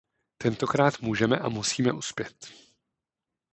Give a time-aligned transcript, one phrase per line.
[0.37, 2.35] Tentokrát můžeme a musíme uspět.